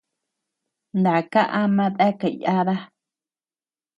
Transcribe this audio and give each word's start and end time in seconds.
Naka 1.03 1.41
ama 1.61 1.85
deakea 1.97 2.37
yáda. 2.43 2.75